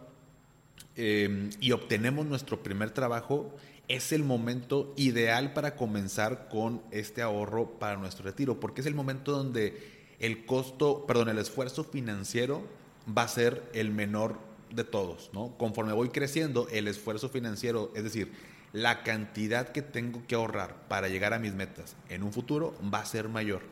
y 0.97 1.73
obtenemos 1.73 2.25
nuestro 2.25 2.63
primer 2.63 2.91
trabajo, 2.91 3.55
es 3.87 4.13
el 4.13 4.25
momento 4.25 4.95
ideal 4.97 5.53
para 5.53 5.77
comenzar 5.77 6.49
con 6.49 6.81
este 6.91 7.21
ahorro 7.21 7.79
para 7.79 7.99
nuestro 7.99 8.25
retiro, 8.25 8.59
porque 8.59 8.81
es 8.81 8.87
el 8.87 8.95
momento 8.95 9.33
donde 9.33 10.02
el 10.23 10.47
costo, 10.47 11.05
perdón, 11.05 11.29
el 11.29 11.39
esfuerzo 11.39 11.85
financiero 11.85 12.63
va 13.07 13.25
a 13.25 13.29
ser 13.29 13.69
el 13.75 13.91
menor 13.91 14.39
de 14.71 14.85
todos, 14.85 15.31
¿no? 15.35 15.49
Conforme 15.59 15.93
voy 15.93 16.09
creciendo, 16.09 16.69
el 16.71 16.89
esfuerzo 16.89 17.29
financiero, 17.29 17.91
es 17.95 18.05
decir, 18.05 18.33
la 18.73 19.03
cantidad 19.03 19.69
que 19.69 19.83
tengo 19.83 20.23
que 20.27 20.37
ahorrar 20.37 20.77
para 20.89 21.09
llegar 21.09 21.35
a 21.35 21.41
mis 21.41 21.53
metas 21.53 21.97
en 22.09 22.23
un 22.23 22.33
futuro 22.33 22.75
va 22.83 23.01
a 23.01 23.05
ser 23.05 23.29
mayor, 23.29 23.63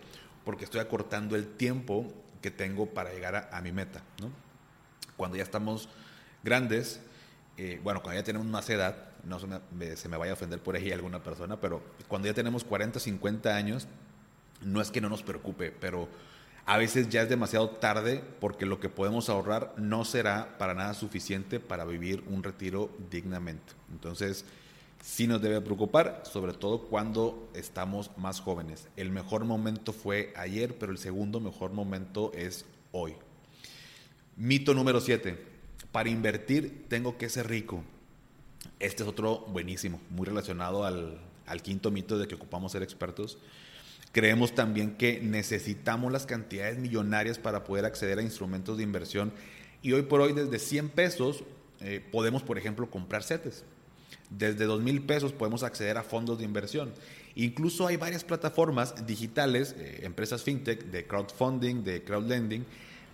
porque 0.45 0.65
estoy 0.65 0.81
acortando 0.81 1.37
el 1.37 1.47
tiempo 1.47 2.13
que 2.43 2.51
tengo 2.51 2.87
para 2.87 3.13
llegar 3.13 3.49
a, 3.53 3.61
mi 3.63 3.71
meta, 3.71 4.03
¿no? 4.21 4.31
Cuando 5.17 5.37
ya 5.37 5.45
estamos 5.45 5.89
grandes, 6.43 7.01
eh, 7.59 7.81
bueno, 7.85 8.03
cuando 8.03 8.21
ya 8.21 8.25
tenemos 8.25 8.49
más 8.49 8.69
edad, 8.71 9.11
no 9.23 9.39
se 9.39 9.47
me, 9.47 9.97
se 9.97 10.09
me, 10.09 10.17
vaya 10.17 10.33
a 10.33 10.35
ofender 10.35 10.59
por 10.59 10.75
ahí 10.75 10.91
alguna 10.91 11.23
persona, 11.23 11.61
pero 11.61 11.81
cuando 12.09 12.27
ya 12.27 12.35
tenemos 12.35 12.65
40, 12.65 12.99
50 12.99 13.55
años, 13.55 13.87
no 14.63 14.81
es 14.81 14.91
que 14.91 15.01
no 15.01 15.09
nos 15.09 15.23
preocupe, 15.23 15.71
pero 15.71 16.09
a 16.67 16.79
veces 16.79 17.09
ya 17.09 17.23
es 17.23 17.29
demasiado 17.29 17.71
tarde 17.71 18.23
porque 18.41 18.67
lo 18.67 18.81
que 18.81 18.89
podemos 18.89 19.29
ahorrar 19.29 19.75
no 19.77 20.05
será 20.05 20.57
para 20.59 20.75
nada 20.75 20.95
suficiente 20.95 21.61
para 21.61 21.85
vivir 21.85 22.23
un 22.29 22.43
retiro 22.43 22.91
dignamente. 23.11 23.73
Entonces, 23.91 24.45
sí 25.03 25.27
nos 25.27 25.41
debe 25.41 25.61
preocupar, 25.61 26.23
sobre 26.31 26.53
todo 26.53 26.83
cuando 26.83 27.51
estamos 27.55 28.11
más 28.17 28.41
jóvenes. 28.41 28.89
El 28.97 29.11
mejor 29.11 29.45
momento 29.45 29.93
fue 29.93 30.33
ayer, 30.37 30.79
pero 30.79 30.93
el 30.93 30.99
segundo 30.99 31.41
mejor 31.41 31.73
momento 31.73 32.33
es 32.35 32.65
hoy. 32.93 33.15
Mito 34.37 34.75
número 34.75 35.01
7. 35.01 35.47
Para 35.93 36.09
invertir 36.09 36.87
tengo 36.89 37.19
que 37.19 37.29
ser 37.29 37.49
rico. 37.49 37.83
Este 38.79 39.03
es 39.03 39.09
otro 39.09 39.41
buenísimo, 39.49 40.01
muy 40.11 40.27
relacionado 40.27 40.85
al, 40.85 41.19
al 41.47 41.63
quinto 41.63 41.91
mito 41.91 42.19
de 42.19 42.29
que 42.29 42.37
ocupamos 42.37 42.73
ser 42.73 42.83
expertos. 42.83 43.39
Creemos 44.13 44.55
también 44.55 44.97
que 44.97 45.21
necesitamos 45.21 46.11
las 46.11 46.27
cantidades 46.27 46.79
millonarias 46.79 47.39
para 47.39 47.63
poder 47.63 47.85
acceder 47.85 48.19
a 48.19 48.23
instrumentos 48.23 48.77
de 48.77 48.83
inversión 48.83 49.33
y 49.83 49.93
hoy 49.93 50.03
por 50.03 50.21
hoy 50.21 50.33
desde 50.33 50.59
100 50.59 50.89
pesos 50.91 51.45
eh, 51.81 52.05
podemos, 52.11 52.43
por 52.43 52.59
ejemplo, 52.59 52.91
comprar 52.91 53.23
CETES. 53.23 53.65
Desde 54.29 54.65
2 54.65 54.83
mil 54.83 55.03
pesos 55.03 55.33
podemos 55.33 55.63
acceder 55.63 55.97
a 55.97 56.03
fondos 56.03 56.39
de 56.39 56.45
inversión. 56.45 56.93
Incluso 57.35 57.87
hay 57.87 57.97
varias 57.97 58.25
plataformas 58.25 59.07
digitales, 59.07 59.75
eh, 59.79 60.01
empresas 60.03 60.43
fintech, 60.43 60.85
de 60.87 61.07
crowdfunding, 61.07 61.85
de 61.85 62.03
crowdlending, 62.03 62.67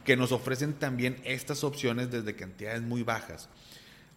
que 0.04 0.16
nos 0.16 0.32
ofrecen 0.32 0.74
también 0.74 1.16
estas 1.24 1.64
opciones 1.64 2.10
desde 2.10 2.34
cantidades 2.34 2.82
muy 2.82 3.02
bajas. 3.02 3.48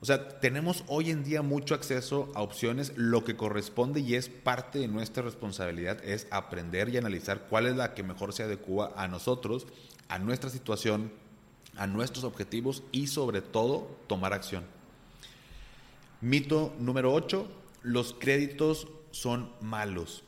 O 0.01 0.05
sea, 0.05 0.39
tenemos 0.39 0.85
hoy 0.87 1.09
en 1.09 1.25
día 1.25 1.41
mucho 1.41 1.75
acceso 1.75 2.31
a 2.33 2.41
opciones. 2.41 2.93
Lo 2.95 3.25
que 3.25 3.35
corresponde 3.35 3.99
y 3.99 4.15
es 4.15 4.29
parte 4.29 4.79
de 4.79 4.87
nuestra 4.87 5.23
responsabilidad 5.23 6.03
es 6.05 6.27
aprender 6.31 6.87
y 6.89 6.97
analizar 6.97 7.47
cuál 7.49 7.67
es 7.67 7.75
la 7.75 7.93
que 7.93 8.03
mejor 8.03 8.31
se 8.31 8.43
adecua 8.43 8.93
a 8.95 9.09
nosotros, 9.09 9.67
a 10.07 10.17
nuestra 10.17 10.49
situación, 10.49 11.11
a 11.75 11.85
nuestros 11.85 12.23
objetivos 12.23 12.83
y 12.93 13.07
sobre 13.07 13.41
todo 13.41 13.97
tomar 14.07 14.33
acción. 14.33 14.63
Mito 16.21 16.73
número 16.79 17.13
8. 17.13 17.47
Los 17.83 18.13
créditos 18.13 18.87
son 19.11 19.51
malos. 19.59 20.23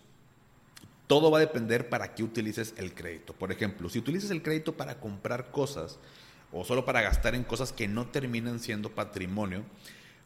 Todo 1.08 1.32
va 1.32 1.38
a 1.38 1.42
depender 1.42 1.90
para 1.90 2.14
qué 2.14 2.24
utilices 2.24 2.74
el 2.78 2.94
crédito. 2.94 3.34
Por 3.34 3.52
ejemplo, 3.54 3.90
si 3.90 4.00
utilizas 4.00 4.32
el 4.32 4.44
crédito 4.44 4.76
para 4.76 5.00
comprar 5.00 5.52
cosas, 5.52 5.98
o 6.52 6.64
solo 6.64 6.86
para 6.86 7.02
gastar 7.02 7.36
en 7.36 7.44
cosas 7.44 7.72
que 7.72 7.88
no 7.88 8.08
terminan 8.08 8.60
siendo 8.60 8.92
patrimonio, 8.92 9.64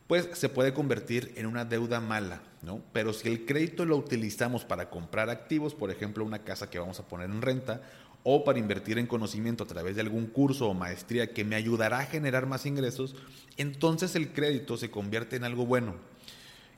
pues 0.08 0.30
se 0.34 0.50
puede 0.50 0.74
convertir 0.74 1.34
en 1.36 1.48
una 1.48 1.66
deuda 1.66 2.00
mala, 2.00 2.42
¿no? 2.62 2.82
Pero 2.94 3.12
si 3.14 3.28
el 3.28 3.46
crédito 3.46 3.86
lo 3.86 3.98
utilizamos 3.98 4.64
para 4.64 4.90
comprar 4.90 5.30
activos, 5.30 5.74
por 5.74 5.90
ejemplo, 5.90 6.24
una 6.24 6.44
casa 6.44 6.70
que 6.70 6.80
vamos 6.80 7.00
a 7.00 7.08
poner 7.08 7.30
en 7.30 7.42
renta, 7.42 7.82
o 8.28 8.44
para 8.44 8.58
invertir 8.58 8.98
en 8.98 9.06
conocimiento 9.06 9.64
a 9.64 9.68
través 9.68 9.96
de 9.96 10.02
algún 10.02 10.26
curso 10.26 10.68
o 10.68 10.74
maestría 10.74 11.32
que 11.32 11.46
me 11.46 11.56
ayudará 11.56 12.00
a 12.00 12.06
generar 12.06 12.48
más 12.48 12.66
ingresos, 12.66 13.16
entonces 13.56 14.16
el 14.16 14.34
crédito 14.34 14.78
se 14.78 14.90
convierte 14.90 15.36
en 15.36 15.44
algo 15.44 15.68
bueno. 15.68 15.96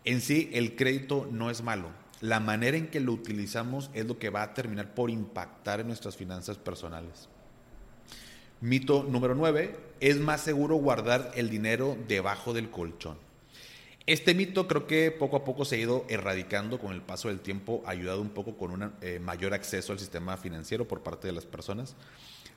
En 0.03 0.19
sí, 0.19 0.49
el 0.53 0.75
crédito 0.75 1.27
no 1.31 1.49
es 1.49 1.63
malo. 1.63 1.89
La 2.19 2.41
manera 2.41 2.75
en 2.75 2.87
que 2.87 2.99
lo 2.99 3.13
utilizamos 3.13 3.89
es 3.93 4.05
lo 4.05 4.19
que 4.19 4.29
va 4.29 4.41
a 4.41 4.53
terminar 4.53 4.93
por 4.93 5.09
impactar 5.09 5.79
en 5.79 5.87
nuestras 5.87 6.17
finanzas 6.17 6.57
personales. 6.57 7.29
Mito 8.59 9.05
número 9.07 9.35
9, 9.35 9.75
es 9.99 10.19
más 10.19 10.41
seguro 10.41 10.77
guardar 10.77 11.31
el 11.35 11.49
dinero 11.49 11.95
debajo 12.07 12.53
del 12.53 12.71
colchón. 12.71 13.17
Este 14.07 14.33
mito 14.33 14.67
creo 14.67 14.87
que 14.87 15.11
poco 15.11 15.35
a 15.35 15.43
poco 15.43 15.63
se 15.63 15.75
ha 15.75 15.79
ido 15.79 16.05
erradicando 16.09 16.79
con 16.79 16.93
el 16.93 17.01
paso 17.01 17.27
del 17.27 17.39
tiempo, 17.39 17.83
ayudado 17.85 18.21
un 18.21 18.29
poco 18.29 18.57
con 18.57 18.71
un 18.71 18.93
eh, 19.01 19.19
mayor 19.19 19.53
acceso 19.53 19.93
al 19.93 19.99
sistema 19.99 20.37
financiero 20.37 20.87
por 20.87 21.03
parte 21.03 21.27
de 21.27 21.33
las 21.33 21.45
personas. 21.45 21.95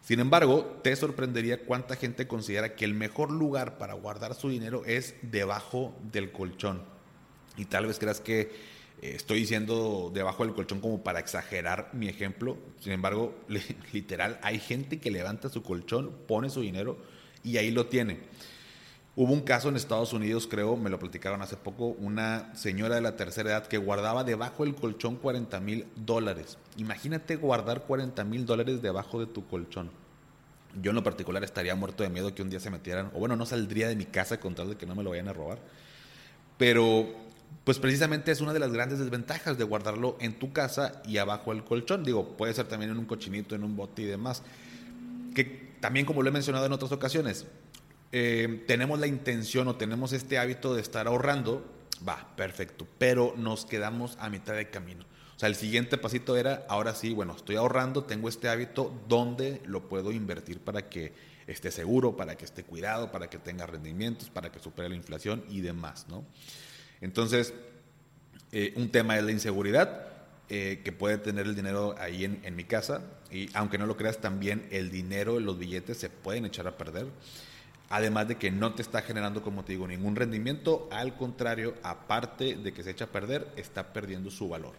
Sin 0.01 0.21
embargo, 0.21 0.81
te 0.83 0.97
sorprendería 0.97 1.65
cuánta 1.65 1.97
gente 1.97 2.27
considera 2.27 2.75
que 2.77 2.87
el 2.87 2.95
mejor 2.95 3.31
lugar 3.31 3.77
para 3.77 3.95
guardar 3.95 4.35
su 4.35 4.49
dinero 4.49 4.85
es 4.87 5.17
debajo 5.21 5.95
del 6.13 6.33
colchón. 6.33 6.83
Y 7.59 7.67
tal 7.67 7.87
vez 7.87 7.99
creas 7.99 8.21
que 8.21 8.80
estoy 9.01 9.41
diciendo 9.41 10.11
debajo 10.13 10.45
del 10.45 10.55
colchón 10.55 10.81
como 10.81 11.03
para 11.03 11.21
exagerar 11.21 11.91
mi 11.93 12.09
ejemplo. 12.09 12.57
Sin 12.81 12.93
embargo, 12.93 13.35
literal, 13.93 14.39
hay 14.43 14.59
gente 14.59 15.01
que 15.01 15.11
levanta 15.11 15.49
su 15.49 15.63
colchón, 15.63 16.13
pone 16.27 16.51
su 16.51 16.61
dinero 16.61 16.99
y 17.43 17.57
ahí 17.57 17.71
lo 17.71 17.87
tiene. 17.87 18.19
Hubo 19.17 19.33
un 19.33 19.41
caso 19.41 19.69
en 19.69 19.77
Estados 19.77 20.13
Unidos, 20.13 20.47
creo, 20.47 20.77
me 20.77 20.89
lo 20.89 20.99
platicaron 20.99 21.43
hace 21.43 21.57
poco, 21.57 21.89
una 21.89 22.55
señora 22.55 22.95
de 22.95 23.01
la 23.01 23.17
tercera 23.17 23.51
edad 23.51 23.67
que 23.67 23.77
guardaba 23.77 24.23
debajo 24.23 24.65
del 24.65 24.77
colchón 24.77 25.17
40 25.17 25.59
mil 25.61 25.87
dólares. 25.97 26.59
Imagínate 26.77 27.37
guardar 27.37 27.83
40 27.83 28.23
mil 28.25 28.47
dólares 28.47 28.83
debajo 28.83 29.19
de 29.19 29.27
tu 29.27 29.47
colchón. 29.47 29.91
Yo 30.81 30.93
en 30.93 30.95
lo 30.95 31.03
particular 31.03 31.43
estaría 31.43 31.75
muerto 31.75 32.05
de 32.05 32.09
miedo 32.09 32.33
que 32.35 32.43
un 32.43 32.51
día 32.51 32.61
se 32.61 32.71
metieran, 32.71 33.11
o 33.13 33.19
bueno, 33.19 33.35
no 33.35 33.47
saldría 33.47 33.89
de 33.89 33.97
mi 33.97 34.05
casa 34.05 34.39
con 34.39 34.55
tal 34.55 34.71
de 34.71 34.77
que 34.77 34.87
no 34.87 34.95
me 34.95 35.03
lo 35.03 35.11
vayan 35.11 35.29
a 35.29 35.33
robar. 35.33 35.59
Pero 36.57 37.09
pues 37.65 37.79
precisamente 37.79 38.33
es 38.33 38.41
una 38.41 38.53
de 38.53 38.59
las 38.59 38.73
grandes 38.73 38.99
desventajas 38.99 39.59
de 39.59 39.65
guardarlo 39.65 40.17
en 40.21 40.39
tu 40.39 40.53
casa 40.53 41.03
y 41.07 41.19
abajo 41.19 41.53
del 41.53 41.65
colchón. 41.65 42.05
Digo, 42.05 42.37
puede 42.37 42.55
ser 42.55 42.67
también 42.69 42.91
en 42.91 42.99
un 42.99 43.05
cochinito, 43.05 43.55
en 43.55 43.65
un 43.65 43.77
bote 43.77 44.03
y 44.03 44.07
demás. 44.07 44.43
Que 45.35 45.71
también, 45.81 46.07
como 46.07 46.23
lo 46.23 46.29
he 46.29 46.33
mencionado 46.33 46.67
en 46.67 46.73
otras 46.73 46.93
ocasiones, 46.93 47.47
eh, 48.13 48.65
tenemos 48.67 48.99
la 48.99 49.07
intención 49.07 49.69
o 49.69 49.77
tenemos 49.77 50.13
este 50.13 50.39
hábito 50.39 50.75
de 50.75 50.81
estar 50.81 51.07
ahorrando, 51.07 51.65
va, 52.07 52.35
perfecto, 52.37 52.87
pero 52.99 53.35
nos 53.37 53.67
quedamos 53.67 54.17
a 54.21 54.31
mitad 54.31 54.55
de 54.55 54.71
camino. 54.71 55.05
O 55.37 55.39
sea, 55.39 55.49
el 55.49 55.55
siguiente 55.55 55.97
pasito 55.97 56.37
era, 56.37 56.67
ahora 56.69 56.95
sí, 56.95 57.15
bueno, 57.15 57.35
estoy 57.37 57.57
ahorrando, 57.57 58.05
tengo 58.05 58.29
este 58.29 58.49
hábito, 58.49 58.93
¿dónde 59.09 59.63
lo 59.65 59.89
puedo 59.89 60.13
invertir 60.13 60.61
para 60.61 60.89
que 60.89 61.15
esté 61.47 61.71
seguro, 61.71 62.17
para 62.17 62.37
que 62.37 62.45
esté 62.45 62.65
cuidado, 62.65 63.11
para 63.11 63.31
que 63.31 63.39
tenga 63.39 63.67
rendimientos, 63.67 64.29
para 64.29 64.53
que 64.53 64.59
supere 64.59 64.89
la 64.89 64.97
inflación 64.97 65.45
y 65.49 65.61
demás, 65.61 66.07
¿no? 66.09 66.25
Entonces, 67.01 67.55
eh, 68.53 68.73
un 68.77 68.91
tema 68.91 69.17
es 69.17 69.25
la 69.25 69.33
inseguridad, 69.33 70.09
eh, 70.49 70.81
que 70.85 70.93
puede 70.93 71.19
tener 71.19 71.47
el 71.47 71.55
dinero 71.55 71.95
ahí 71.99 72.25
en, 72.25 72.41
en, 72.43 72.57
mi 72.57 72.65
casa, 72.65 73.03
y 73.31 73.49
aunque 73.55 73.79
no 73.79 73.87
lo 73.87 73.97
creas, 73.97 74.19
también 74.19 74.67
el 74.71 74.91
dinero, 74.91 75.39
los 75.39 75.59
billetes 75.59 75.97
se 75.97 76.11
pueden 76.11 76.45
echar 76.45 76.67
a 76.67 76.77
perder. 76.77 77.07
Además 77.89 78.29
de 78.29 78.37
que 78.37 78.51
no 78.51 78.75
te 78.75 78.83
está 78.83 79.03
generando, 79.03 79.43
como 79.43 79.65
te 79.65 79.73
digo, 79.73 79.87
ningún 79.87 80.17
rendimiento, 80.17 80.89
al 80.93 81.17
contrario, 81.17 81.75
aparte 81.83 82.57
de 82.57 82.73
que 82.73 82.83
se 82.83 82.91
echa 82.91 83.07
a 83.07 83.09
perder, 83.09 83.49
está 83.57 83.93
perdiendo 83.93 84.31
su 84.31 84.49
valor. 84.49 84.75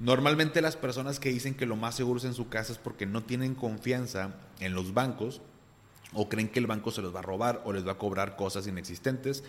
Normalmente 0.00 0.62
las 0.62 0.76
personas 0.76 1.20
que 1.20 1.28
dicen 1.28 1.54
que 1.54 1.66
lo 1.66 1.76
más 1.76 1.94
seguro 1.94 2.18
es 2.18 2.24
en 2.24 2.32
su 2.32 2.48
casa 2.48 2.72
es 2.72 2.78
porque 2.78 3.04
no 3.04 3.22
tienen 3.22 3.54
confianza 3.54 4.34
en 4.58 4.74
los 4.74 4.94
bancos 4.94 5.42
o 6.14 6.30
creen 6.30 6.48
que 6.48 6.58
el 6.58 6.66
banco 6.66 6.90
se 6.90 7.02
los 7.02 7.14
va 7.14 7.18
a 7.18 7.22
robar 7.22 7.60
o 7.66 7.74
les 7.74 7.86
va 7.86 7.92
a 7.92 7.98
cobrar 7.98 8.34
cosas 8.34 8.66
inexistentes 8.66 9.44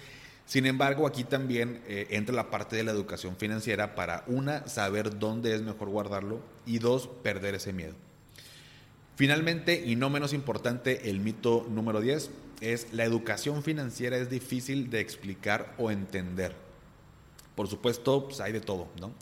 sin 0.52 0.66
embargo, 0.66 1.08
aquí 1.08 1.24
también 1.24 1.82
eh, 1.88 2.08
entra 2.10 2.36
la 2.36 2.50
parte 2.50 2.76
de 2.76 2.84
la 2.84 2.92
educación 2.92 3.38
financiera 3.38 3.96
para, 3.96 4.26
una, 4.28 4.68
saber 4.68 5.18
dónde 5.18 5.56
es 5.56 5.62
mejor 5.62 5.88
guardarlo 5.88 6.42
y 6.66 6.80
dos, 6.80 7.08
perder 7.08 7.56
ese 7.56 7.72
miedo. 7.72 7.94
Finalmente, 9.16 9.82
y 9.86 9.96
no 9.96 10.10
menos 10.10 10.34
importante, 10.34 11.10
el 11.10 11.22
mito 11.22 11.66
número 11.70 12.02
10 12.02 12.32
es 12.60 12.92
la 12.92 13.06
educación 13.06 13.64
financiera 13.64 14.18
es 14.18 14.30
difícil 14.30 14.90
de 14.90 15.00
explicar 15.00 15.74
o 15.78 15.90
entender. 15.90 16.54
Por 17.56 17.70
supuesto, 17.70 18.26
pues 18.26 18.42
hay 18.42 18.52
de 18.52 18.60
todo, 18.60 18.90
¿no? 19.00 19.14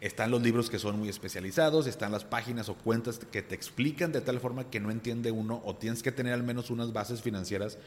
Están 0.00 0.32
los 0.32 0.42
libros 0.42 0.68
que 0.68 0.80
son 0.80 0.98
muy 0.98 1.08
especializados, 1.08 1.86
están 1.86 2.10
las 2.10 2.24
páginas 2.24 2.68
o 2.68 2.74
cuentas 2.74 3.20
que 3.30 3.40
te 3.40 3.54
explican 3.54 4.10
de 4.10 4.20
tal 4.20 4.40
forma 4.40 4.68
que 4.68 4.80
no 4.80 4.90
entiende 4.90 5.30
uno 5.30 5.62
o 5.64 5.76
tienes 5.76 6.02
que 6.02 6.10
tener 6.10 6.32
al 6.32 6.42
menos 6.42 6.70
unas 6.70 6.92
bases 6.92 7.22
financieras 7.22 7.78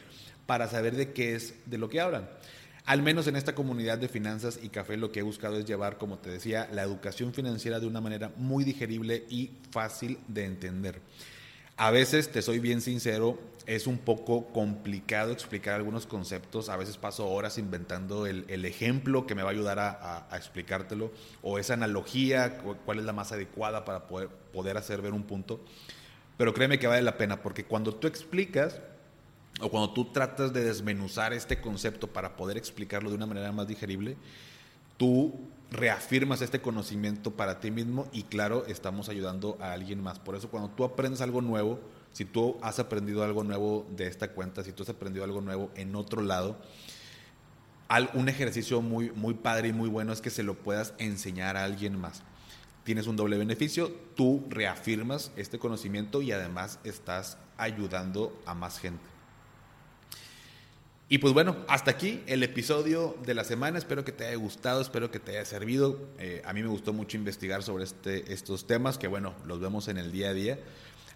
para 0.45 0.69
saber 0.69 0.95
de 0.95 1.11
qué 1.11 1.35
es 1.35 1.55
de 1.65 1.77
lo 1.77 1.89
que 1.89 1.99
hablan. 1.99 2.29
Al 2.85 3.01
menos 3.01 3.25
en 3.25 3.35
esta 3.35 3.55
comunidad 3.55 3.97
de 3.97 4.07
finanzas 4.07 4.59
y 4.61 4.69
café 4.69 4.95
lo 4.95 5.11
que 5.11 5.21
he 5.21 5.23
buscado 5.23 5.57
es 5.57 5.65
llevar, 5.65 5.97
como 5.97 6.19
te 6.19 6.29
decía, 6.29 6.69
la 6.71 6.83
educación 6.83 7.33
financiera 7.33 7.79
de 7.79 7.87
una 7.87 7.99
manera 7.99 8.31
muy 8.37 8.63
digerible 8.63 9.25
y 9.27 9.51
fácil 9.71 10.19
de 10.27 10.45
entender. 10.45 11.01
A 11.77 11.89
veces, 11.89 12.31
te 12.31 12.43
soy 12.43 12.59
bien 12.59 12.81
sincero, 12.81 13.39
es 13.65 13.87
un 13.87 13.97
poco 13.97 14.45
complicado 14.53 15.31
explicar 15.31 15.73
algunos 15.73 16.05
conceptos. 16.05 16.69
A 16.69 16.77
veces 16.77 16.97
paso 16.97 17.27
horas 17.27 17.57
inventando 17.57 18.27
el, 18.27 18.65
ejemplo 18.65 19.25
que 19.25 19.33
me 19.33 19.41
va 19.41 19.49
a 19.49 19.51
ayudar 19.51 19.79
a, 19.79 20.27
explicártelo 20.37 21.11
o 21.41 21.57
esa 21.57 21.73
analogía, 21.73 22.59
cuál 22.85 22.99
es 22.99 23.05
la 23.05 23.13
más 23.13 23.31
adecuada 23.31 23.83
para 23.83 24.05
poder, 24.05 24.29
poder 24.53 24.77
hacer 24.77 25.01
ver 25.01 25.13
un 25.13 25.23
punto. 25.23 25.59
Pero 26.37 26.53
créeme 26.53 26.77
que 26.77 26.85
vale 26.85 27.01
la 27.01 27.17
pena, 27.17 27.41
porque 27.41 27.65
cuando 27.65 27.95
tú 27.95 28.07
explicas 28.07 28.79
o 29.61 29.69
cuando 29.69 29.91
tú 29.91 30.05
tratas 30.05 30.51
de 30.53 30.63
desmenuzar 30.63 31.33
este 31.33 31.61
concepto 31.61 32.07
para 32.07 32.35
poder 32.35 32.57
explicarlo 32.57 33.09
de 33.09 33.15
una 33.15 33.25
manera 33.25 33.51
más 33.51 33.67
digerible, 33.67 34.17
tú 34.97 35.33
reafirmas 35.71 36.41
este 36.41 36.61
conocimiento 36.61 37.31
para 37.31 37.59
ti 37.59 37.71
mismo 37.71 38.07
y 38.11 38.23
claro, 38.23 38.65
estamos 38.67 39.09
ayudando 39.09 39.57
a 39.61 39.71
alguien 39.71 40.01
más. 40.01 40.19
Por 40.19 40.35
eso 40.35 40.49
cuando 40.49 40.69
tú 40.69 40.83
aprendes 40.83 41.21
algo 41.21 41.41
nuevo, 41.41 41.79
si 42.11 42.25
tú 42.25 42.57
has 42.61 42.79
aprendido 42.79 43.23
algo 43.23 43.43
nuevo 43.43 43.85
de 43.95 44.07
esta 44.07 44.29
cuenta, 44.31 44.63
si 44.63 44.71
tú 44.71 44.83
has 44.83 44.89
aprendido 44.89 45.23
algo 45.23 45.41
nuevo 45.41 45.69
en 45.75 45.95
otro 45.95 46.21
lado, 46.21 46.57
un 48.13 48.29
ejercicio 48.29 48.81
muy, 48.81 49.11
muy 49.11 49.35
padre 49.35 49.69
y 49.69 49.73
muy 49.73 49.89
bueno 49.89 50.11
es 50.11 50.21
que 50.21 50.29
se 50.29 50.43
lo 50.43 50.55
puedas 50.55 50.93
enseñar 50.97 51.55
a 51.55 51.63
alguien 51.63 51.99
más. 51.99 52.23
Tienes 52.83 53.07
un 53.07 53.15
doble 53.15 53.37
beneficio, 53.37 53.91
tú 54.15 54.45
reafirmas 54.49 55.31
este 55.35 55.59
conocimiento 55.59 56.21
y 56.21 56.31
además 56.31 56.79
estás 56.83 57.37
ayudando 57.57 58.37
a 58.45 58.53
más 58.53 58.79
gente. 58.79 59.14
Y 61.07 61.19
pues 61.19 61.33
bueno, 61.33 61.55
hasta 61.67 61.91
aquí 61.91 62.23
el 62.25 62.41
episodio 62.41 63.15
de 63.23 63.35
la 63.35 63.43
semana. 63.43 63.77
Espero 63.77 64.03
que 64.03 64.11
te 64.11 64.25
haya 64.25 64.37
gustado, 64.37 64.81
espero 64.81 65.11
que 65.11 65.19
te 65.19 65.33
haya 65.33 65.45
servido. 65.45 65.99
Eh, 66.17 66.41
a 66.45 66.51
mí 66.51 66.63
me 66.63 66.67
gustó 66.67 66.93
mucho 66.93 67.15
investigar 67.15 67.61
sobre 67.61 67.83
este, 67.83 68.33
estos 68.33 68.65
temas, 68.65 68.97
que 68.97 69.07
bueno, 69.07 69.35
los 69.45 69.59
vemos 69.59 69.87
en 69.87 69.97
el 69.97 70.11
día 70.11 70.29
a 70.29 70.33
día. 70.33 70.59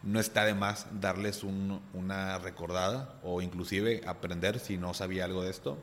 No 0.03 0.19
está 0.19 0.45
de 0.45 0.53
más 0.53 0.85
darles 1.01 1.43
una 1.43 2.37
recordada 2.37 3.19
o 3.23 3.41
inclusive 3.41 4.01
aprender 4.05 4.59
si 4.59 4.77
no 4.77 4.93
sabía 4.93 5.25
algo 5.25 5.41
de 5.41 5.49
esto. 5.49 5.79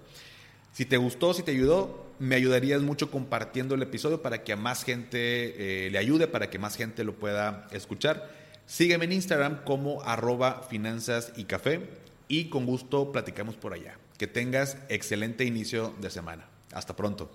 Si 0.73 0.87
te 0.87 0.99
gustó, 0.99 1.35
si 1.35 1.43
te 1.43 1.51
ayudó, 1.51 2.07
me 2.21 2.37
ayudarías 2.37 2.83
mucho 2.83 3.11
compartiendo 3.11 3.75
el 3.75 3.83
episodio 3.83 4.23
para 4.23 4.45
que 4.45 4.53
a 4.53 4.57
más 4.57 4.85
gente 4.85 5.87
eh, 5.87 5.91
le 5.91 5.99
ayude, 5.99 6.29
para 6.29 6.49
que 6.49 6.61
más 6.61 6.77
gente 6.77 7.03
lo 7.03 7.17
pueda 7.17 7.67
escuchar. 7.73 8.31
Sígueme 8.67 9.07
en 9.07 9.13
Instagram 9.13 9.65
como 9.65 10.03
arroba 10.03 10.63
finanzas 10.71 11.33
y 11.37 11.45
café 11.45 12.06
y 12.29 12.49
con 12.49 12.67
gusto 12.67 13.13
platicamos 13.13 13.57
por 13.57 13.73
allá. 13.73 13.99
Que 14.19 14.27
tengas 14.27 14.79
excelente 14.89 15.45
inicio 15.45 15.95
de 16.01 16.11
semana. 16.11 16.49
Hasta 16.73 16.97
pronto. 16.97 17.31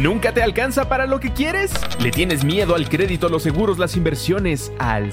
¿Nunca 0.00 0.32
te 0.32 0.42
alcanza 0.42 0.88
para 0.88 1.06
lo 1.06 1.20
que 1.20 1.32
quieres? 1.32 1.72
¿Le 2.00 2.10
tienes 2.10 2.42
miedo 2.42 2.74
al 2.74 2.88
crédito, 2.88 3.28
los 3.28 3.42
seguros, 3.42 3.78
las 3.78 3.96
inversiones, 3.96 4.72
al 4.78 5.12